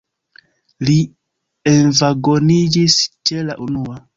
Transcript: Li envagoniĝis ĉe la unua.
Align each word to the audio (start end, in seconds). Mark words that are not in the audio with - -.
Li 0.87 0.95
envagoniĝis 1.73 2.99
ĉe 3.11 3.45
la 3.53 3.63
unua. 3.69 4.05